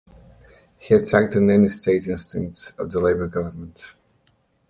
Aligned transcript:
He 0.79 0.95
attacked 0.95 1.33
the 1.33 1.41
"nanny 1.41 1.69
state" 1.69 2.07
instincts 2.07 2.71
of 2.79 2.89
the 2.89 2.99
Labour 2.99 3.27
government. 3.27 3.93